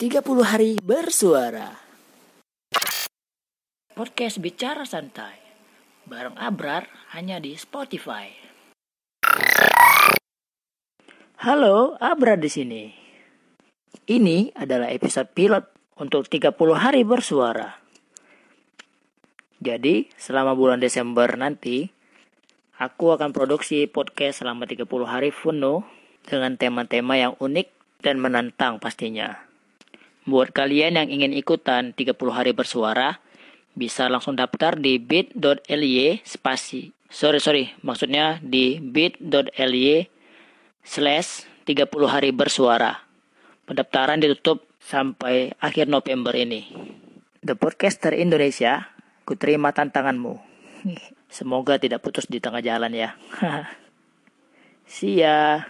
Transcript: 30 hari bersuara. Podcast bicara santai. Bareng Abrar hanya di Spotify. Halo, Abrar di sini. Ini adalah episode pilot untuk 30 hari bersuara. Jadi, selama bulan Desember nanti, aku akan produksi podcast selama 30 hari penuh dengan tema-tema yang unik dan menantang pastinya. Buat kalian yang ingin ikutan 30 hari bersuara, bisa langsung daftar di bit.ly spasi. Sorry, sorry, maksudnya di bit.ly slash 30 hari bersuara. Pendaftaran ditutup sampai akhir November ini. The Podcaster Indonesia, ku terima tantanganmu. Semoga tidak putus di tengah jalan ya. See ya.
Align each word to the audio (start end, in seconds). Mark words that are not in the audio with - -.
30 0.00 0.24
hari 0.40 0.80
bersuara. 0.80 1.76
Podcast 3.92 4.40
bicara 4.40 4.88
santai. 4.88 5.36
Bareng 6.08 6.40
Abrar 6.40 6.88
hanya 7.12 7.36
di 7.36 7.52
Spotify. 7.60 8.32
Halo, 11.44 12.00
Abrar 12.00 12.40
di 12.40 12.48
sini. 12.48 12.88
Ini 14.08 14.56
adalah 14.56 14.88
episode 14.88 15.36
pilot 15.36 15.68
untuk 16.00 16.32
30 16.32 16.56
hari 16.80 17.04
bersuara. 17.04 17.76
Jadi, 19.60 20.08
selama 20.16 20.56
bulan 20.56 20.80
Desember 20.80 21.28
nanti, 21.36 21.92
aku 22.80 23.20
akan 23.20 23.36
produksi 23.36 23.84
podcast 23.84 24.40
selama 24.40 24.64
30 24.64 24.88
hari 25.04 25.28
penuh 25.28 25.84
dengan 26.24 26.56
tema-tema 26.56 27.20
yang 27.20 27.36
unik 27.36 27.68
dan 28.00 28.16
menantang 28.16 28.80
pastinya. 28.80 29.49
Buat 30.28 30.52
kalian 30.52 31.00
yang 31.00 31.08
ingin 31.08 31.32
ikutan 31.32 31.96
30 31.96 32.16
hari 32.32 32.52
bersuara, 32.52 33.20
bisa 33.72 34.10
langsung 34.12 34.36
daftar 34.36 34.76
di 34.76 35.00
bit.ly 35.00 36.20
spasi. 36.26 36.92
Sorry, 37.10 37.40
sorry, 37.42 37.64
maksudnya 37.82 38.38
di 38.44 38.78
bit.ly 38.78 40.06
slash 40.84 41.48
30 41.64 41.88
hari 42.06 42.30
bersuara. 42.30 43.02
Pendaftaran 43.64 44.20
ditutup 44.20 44.66
sampai 44.82 45.54
akhir 45.58 45.86
November 45.86 46.34
ini. 46.34 46.66
The 47.40 47.56
Podcaster 47.56 48.12
Indonesia, 48.12 48.92
ku 49.24 49.38
terima 49.38 49.72
tantanganmu. 49.72 50.34
Semoga 51.30 51.78
tidak 51.78 52.02
putus 52.02 52.26
di 52.26 52.42
tengah 52.42 52.60
jalan 52.60 52.92
ya. 52.92 53.14
See 54.90 55.22
ya. 55.22 55.64